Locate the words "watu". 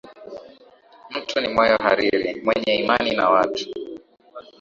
3.29-3.65